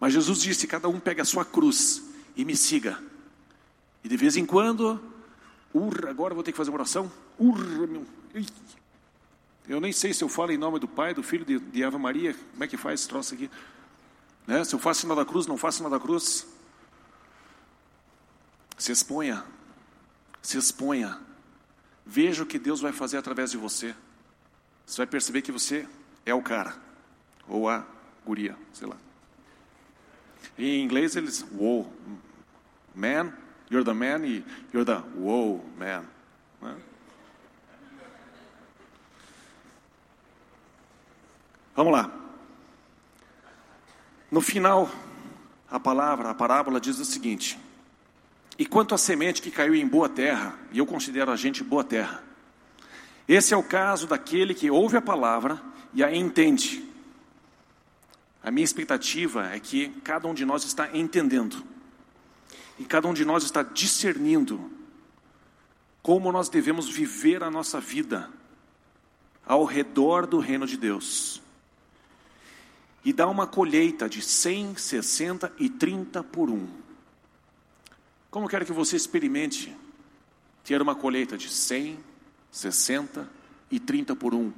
[0.00, 2.02] Mas Jesus disse: cada um pega a sua cruz
[2.36, 3.02] e me siga.
[4.04, 5.00] E de vez em quando,
[5.72, 7.10] urra, agora vou ter que fazer uma oração.
[7.38, 8.06] Urra, meu.
[9.68, 11.98] Eu nem sei se eu falo em nome do Pai, do Filho de, de Ave
[11.98, 13.50] Maria, como é que faz esse troço aqui?
[14.46, 14.62] Né?
[14.64, 16.46] Se eu faço sinal da cruz, não faço sinal da cruz.
[18.78, 19.44] Se exponha,
[20.40, 21.18] se exponha.
[22.04, 23.94] Veja o que Deus vai fazer através de você.
[24.86, 25.88] Você vai perceber que você
[26.24, 26.76] é o cara,
[27.48, 27.84] ou a
[28.24, 28.96] guria, sei lá.
[30.58, 31.90] Em inglês eles, wow,
[32.94, 33.32] man,
[33.70, 36.04] you're the man, e you're the wow, man.
[36.62, 36.76] Né?
[41.74, 42.10] Vamos lá.
[44.30, 44.90] No final,
[45.70, 47.58] a palavra, a parábola diz o seguinte:
[48.58, 51.84] E quanto à semente que caiu em boa terra, e eu considero a gente boa
[51.84, 52.22] terra,
[53.28, 55.60] esse é o caso daquele que ouve a palavra
[55.92, 56.85] e a entende.
[58.46, 61.64] A minha expectativa é que cada um de nós está entendendo,
[62.78, 64.70] e cada um de nós está discernindo
[66.00, 68.30] como nós devemos viver a nossa vida
[69.44, 71.42] ao redor do reino de Deus.
[73.04, 76.68] E dá uma colheita de 100, 60 e 30 por um.
[78.30, 79.76] Como quero que você experimente
[80.62, 81.98] ter uma colheita de 100,
[82.52, 83.28] 60
[83.72, 84.52] e 30 por um?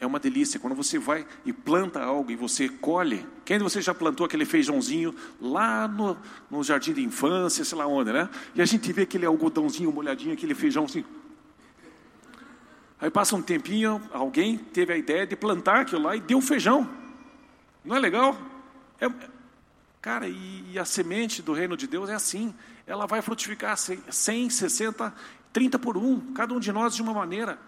[0.00, 0.58] É uma delícia.
[0.60, 3.26] Quando você vai e planta algo e você colhe.
[3.44, 6.16] Quem de vocês já plantou aquele feijãozinho lá no,
[6.50, 8.28] no jardim de infância, sei lá onde, né?
[8.54, 11.04] E a gente vê aquele algodãozinho molhadinho, aquele feijão assim.
[13.00, 16.88] Aí passa um tempinho, alguém teve a ideia de plantar aquilo lá e deu feijão.
[17.84, 18.36] Não é legal?
[19.00, 19.10] É,
[20.00, 22.54] cara, e, e a semente do reino de Deus é assim.
[22.86, 25.14] Ela vai frutificar 100, 60,
[25.52, 27.58] 30 por um, cada um de nós de uma maneira.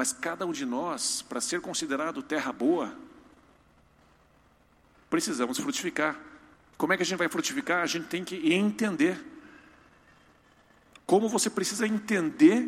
[0.00, 2.90] Mas cada um de nós, para ser considerado terra boa,
[5.10, 6.18] precisamos frutificar.
[6.78, 7.82] Como é que a gente vai frutificar?
[7.82, 9.22] A gente tem que entender.
[11.04, 12.66] Como você precisa entender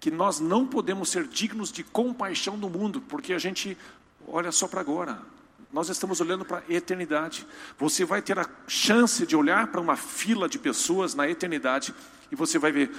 [0.00, 3.78] que nós não podemos ser dignos de compaixão do mundo, porque a gente
[4.26, 5.22] olha só para agora.
[5.72, 7.46] Nós estamos olhando para a eternidade.
[7.78, 11.94] Você vai ter a chance de olhar para uma fila de pessoas na eternidade
[12.32, 12.90] e você vai ver,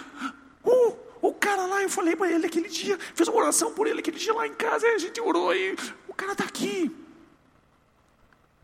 [1.42, 4.34] cara lá, eu falei para ele aquele dia, fiz uma oração por ele aquele dia
[4.34, 5.76] lá em casa, a gente orou e
[6.08, 6.96] o cara está aqui.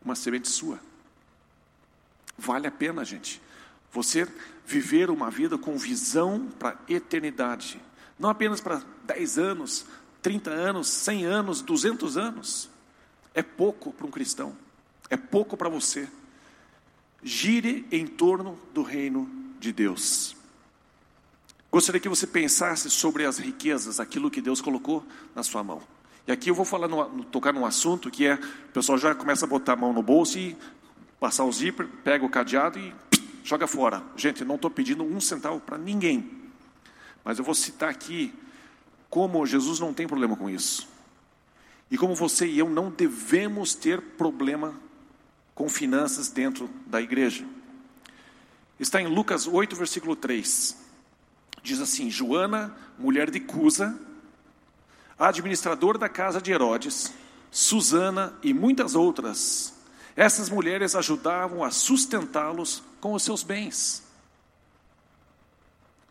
[0.02, 0.80] Uma semente sua.
[2.38, 3.42] Vale a pena, gente.
[3.92, 4.28] Você
[4.66, 7.82] viver uma vida com visão para a eternidade.
[8.20, 9.86] Não apenas para 10 anos,
[10.22, 12.70] 30 anos, 100 anos, 200 anos.
[13.34, 14.56] É pouco para um cristão.
[15.10, 16.08] É pouco para você.
[17.24, 20.37] Gire em torno do reino de Deus.
[21.72, 25.82] Gostaria que você pensasse sobre as riquezas, aquilo que Deus colocou na sua mão.
[26.26, 29.46] E aqui eu vou falar no, tocar num assunto que é, o pessoal já começa
[29.46, 30.58] a botar a mão no bolso e
[31.20, 32.94] passar o zíper, pega o cadeado e
[33.44, 34.04] joga fora.
[34.16, 36.30] Gente, não estou pedindo um centavo para ninguém.
[37.24, 38.34] Mas eu vou citar aqui
[39.10, 40.88] como Jesus não tem problema com isso.
[41.90, 44.74] E como você e eu não devemos ter problema
[45.56, 47.46] com finanças dentro da igreja.
[48.80, 50.87] Está em Lucas 8, versículo 3.
[51.68, 54.00] Diz assim: Joana, mulher de Cusa,
[55.20, 57.12] administrador da casa de Herodes,
[57.52, 59.74] Susana e muitas outras.
[60.16, 64.02] Essas mulheres ajudavam a sustentá-los com os seus bens.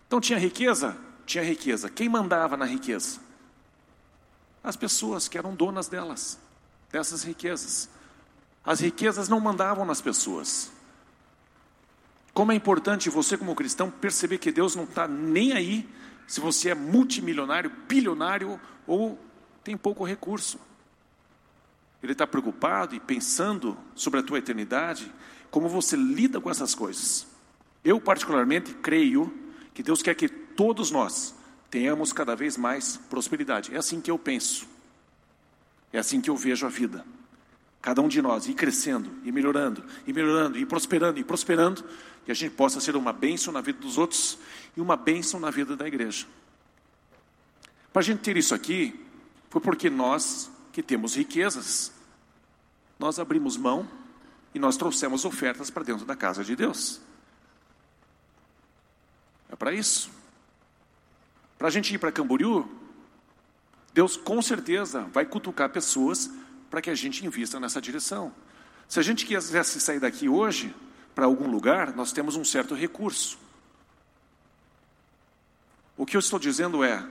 [0.06, 0.94] Então tinha riqueza?
[1.24, 1.88] Tinha riqueza.
[1.88, 3.18] Quem mandava na riqueza?
[4.62, 6.38] As pessoas que eram donas delas,
[6.92, 7.88] dessas riquezas.
[8.62, 10.70] As riquezas não mandavam nas pessoas.
[12.36, 15.88] Como é importante você, como cristão, perceber que Deus não está nem aí
[16.26, 19.18] se você é multimilionário, bilionário ou
[19.64, 20.60] tem pouco recurso.
[22.02, 25.10] Ele está preocupado e pensando sobre a tua eternidade,
[25.50, 27.26] como você lida com essas coisas.
[27.82, 29.32] Eu, particularmente, creio
[29.72, 31.34] que Deus quer que todos nós
[31.70, 33.74] tenhamos cada vez mais prosperidade.
[33.74, 34.68] É assim que eu penso,
[35.90, 37.02] é assim que eu vejo a vida.
[37.80, 41.84] Cada um de nós ir crescendo, e melhorando, e melhorando, e prosperando, e prosperando,
[42.24, 44.38] que a gente possa ser uma bênção na vida dos outros
[44.76, 46.26] e uma bênção na vida da igreja.
[47.92, 49.06] Para a gente ter isso aqui,
[49.48, 51.92] foi porque nós, que temos riquezas,
[52.98, 53.88] nós abrimos mão
[54.54, 57.00] e nós trouxemos ofertas para dentro da casa de Deus.
[59.48, 60.10] É para isso.
[61.56, 62.68] Para a gente ir para Camboriú,
[63.94, 66.30] Deus com certeza vai cutucar pessoas
[66.70, 68.32] para que a gente invista nessa direção.
[68.88, 70.74] Se a gente quisesse sair daqui hoje
[71.14, 73.38] para algum lugar, nós temos um certo recurso.
[75.96, 77.06] O que eu estou dizendo é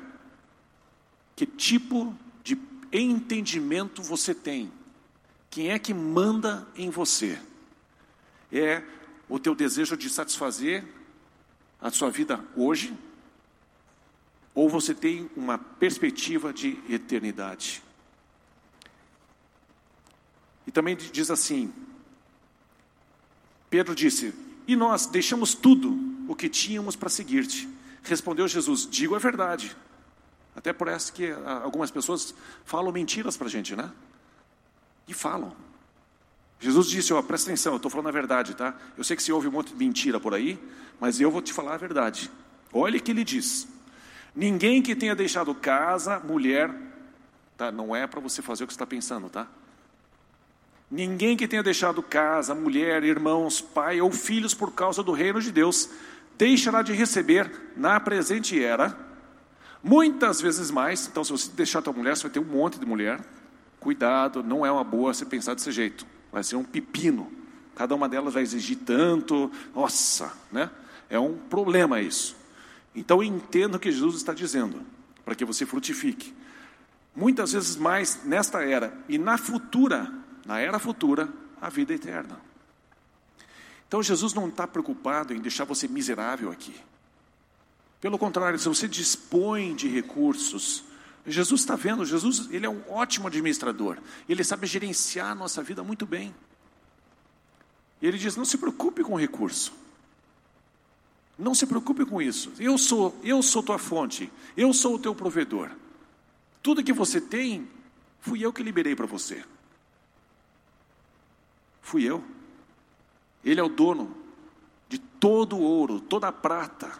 [1.35, 2.57] que tipo de
[2.93, 4.71] entendimento você tem?
[5.49, 7.39] Quem é que manda em você?
[8.51, 8.83] É
[9.27, 10.83] o teu desejo de satisfazer
[11.81, 12.95] a sua vida hoje?
[14.53, 17.84] Ou você tem uma perspectiva de eternidade?
[20.67, 21.71] E também diz assim:
[23.69, 24.33] Pedro disse:
[24.67, 25.97] E nós deixamos tudo
[26.27, 27.69] o que tínhamos para seguir-te.
[28.03, 29.75] Respondeu Jesus: Digo a verdade.
[30.55, 33.91] Até parece que ah, algumas pessoas falam mentiras para a gente, né?
[35.07, 35.55] E falam.
[36.59, 38.75] Jesus disse: Ó, presta atenção, eu estou falando a verdade, tá?
[38.97, 40.57] Eu sei que você ouve um monte de mentira por aí,
[40.99, 42.31] mas eu vou te falar a verdade.
[42.71, 43.67] Olha o que ele diz:
[44.35, 46.73] Ninguém que tenha deixado casa, mulher,
[47.57, 47.71] tá?
[47.71, 49.47] Não é para você fazer o que está pensando, tá?
[50.95, 55.51] Ninguém que tenha deixado casa, mulher, irmãos, pai ou filhos por causa do reino de
[55.51, 55.89] Deus,
[56.37, 58.97] deixará de receber na presente era
[59.83, 61.05] muitas vezes mais.
[61.05, 63.19] Então, se você deixar tua mulher, você vai ter um monte de mulher.
[63.77, 66.07] Cuidado, não é uma boa você pensar desse jeito.
[66.31, 67.29] Vai ser um pepino.
[67.75, 69.51] Cada uma delas vai exigir tanto.
[69.75, 70.69] Nossa, né?
[71.09, 72.37] É um problema isso.
[72.95, 74.79] Então, entenda o que Jesus está dizendo,
[75.25, 76.33] para que você frutifique.
[77.13, 81.27] Muitas vezes mais nesta era e na futura, na era futura,
[81.59, 82.39] a vida eterna.
[83.87, 86.75] Então Jesus não está preocupado em deixar você miserável aqui.
[87.99, 90.83] Pelo contrário, se você dispõe de recursos,
[91.25, 93.97] Jesus está vendo, Jesus ele é um ótimo administrador,
[94.29, 96.35] ele sabe gerenciar a nossa vida muito bem.
[98.01, 99.73] E ele diz: não se preocupe com o recurso.
[101.37, 102.53] Não se preocupe com isso.
[102.59, 105.69] Eu sou, eu sou tua fonte, eu sou o teu provedor.
[106.63, 107.67] Tudo que você tem,
[108.21, 109.43] fui eu que liberei para você.
[111.85, 112.23] Fui eu.
[113.43, 114.17] Ele é o dono
[114.89, 116.91] de todo o ouro, toda a prata,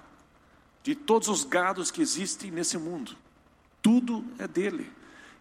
[0.83, 3.17] de todos os gados que existem nesse mundo.
[3.81, 4.91] Tudo é dele.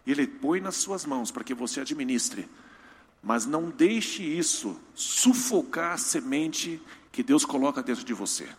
[0.05, 2.49] Ele põe nas suas mãos para que você administre.
[3.21, 6.81] Mas não deixe isso sufocar a semente
[7.11, 8.49] que Deus coloca dentro de você.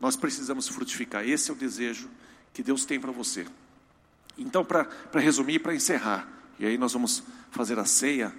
[0.00, 1.24] Nós precisamos frutificar.
[1.24, 2.10] Esse é o desejo
[2.52, 3.46] que Deus tem para você.
[4.36, 4.88] Então, para
[5.20, 6.28] resumir, para encerrar,
[6.58, 8.34] e aí nós vamos fazer a ceia.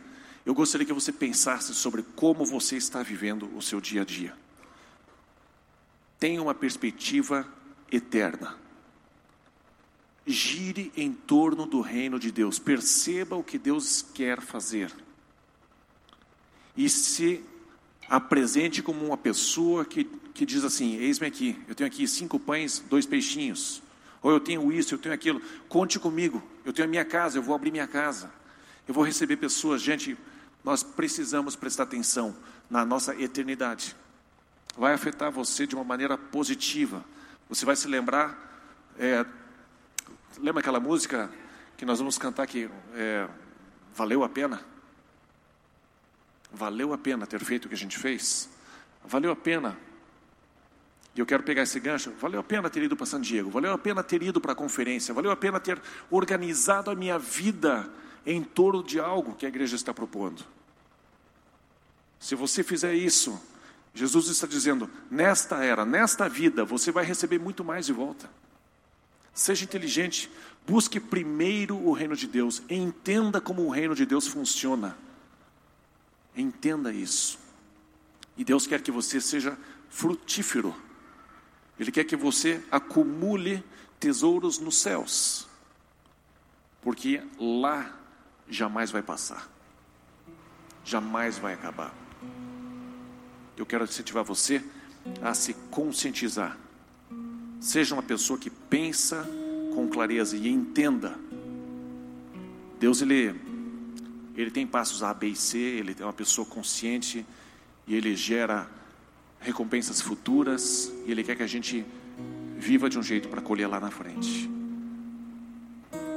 [0.46, 4.34] Eu gostaria que você pensasse sobre como você está vivendo o seu dia a dia.
[6.20, 7.48] Tenha uma perspectiva
[7.92, 8.58] eterna.
[10.26, 12.58] Gire em torno do reino de Deus.
[12.58, 14.92] Perceba o que Deus quer fazer.
[16.76, 17.44] E se
[18.08, 20.04] apresente como uma pessoa que,
[20.34, 23.82] que diz assim: Eis-me aqui, eu tenho aqui cinco pães, dois peixinhos.
[24.22, 25.42] Ou eu tenho isso, eu tenho aquilo.
[25.70, 26.42] Conte comigo.
[26.66, 28.32] Eu tenho a minha casa, eu vou abrir minha casa.
[28.88, 29.82] Eu vou receber pessoas.
[29.82, 30.18] Gente,
[30.64, 32.36] nós precisamos prestar atenção
[32.70, 33.96] na nossa eternidade.
[34.76, 37.06] Vai afetar você de uma maneira positiva.
[37.48, 38.36] Você vai se lembrar.
[38.98, 39.24] É,
[40.40, 41.30] lembra aquela música
[41.78, 43.28] que nós vamos cantar que é,
[43.94, 44.62] valeu a pena?
[46.52, 48.50] Valeu a pena ter feito o que a gente fez?
[49.04, 49.78] Valeu a pena
[51.16, 52.12] e eu quero pegar esse gancho.
[52.20, 54.56] Valeu a pena ter ido para San Diego, valeu a pena ter ido para a
[54.56, 57.90] conferência, valeu a pena ter organizado a minha vida
[58.26, 60.44] em torno de algo que a igreja está propondo.
[62.20, 63.42] Se você fizer isso,
[63.94, 68.30] Jesus está dizendo: nesta era, nesta vida, você vai receber muito mais de volta.
[69.34, 70.30] Seja inteligente,
[70.68, 74.98] busque primeiro o reino de Deus, entenda como o reino de Deus funciona.
[76.36, 77.40] Entenda isso.
[78.36, 79.58] E Deus quer que você seja
[79.90, 80.76] frutífero
[81.80, 83.64] ele quer que você acumule
[84.00, 85.48] tesouros nos céus,
[86.82, 87.98] porque lá
[88.50, 89.50] jamais vai passar,
[90.84, 91.94] jamais vai acabar.
[93.58, 94.64] Eu quero incentivar você
[95.22, 96.58] a se conscientizar.
[97.60, 99.26] Seja uma pessoa que pensa
[99.74, 101.18] com clareza e entenda.
[102.80, 103.36] Deus ele
[104.36, 107.26] ele tem passos A, B e C, ele é uma pessoa consciente
[107.88, 108.70] e ele gera
[109.46, 111.86] recompensas futuras e Ele quer que a gente
[112.58, 114.50] viva de um jeito para colher lá na frente.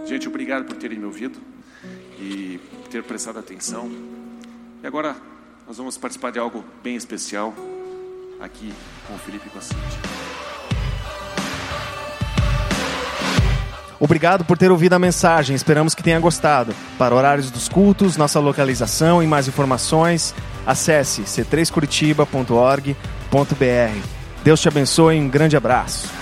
[0.07, 1.39] Gente, obrigado por terem me ouvido
[2.19, 2.59] e
[2.91, 3.91] ter prestado atenção.
[4.83, 5.15] E agora
[5.67, 7.55] nós vamos participar de algo bem especial
[8.41, 8.73] aqui
[9.07, 9.99] com o Felipe e.
[14.01, 16.75] Obrigado por ter ouvido a mensagem, esperamos que tenha gostado.
[16.97, 23.18] Para horários dos cultos, nossa localização e mais informações, acesse c3curitiba.org.br.
[24.43, 26.18] Deus te abençoe um grande abraço.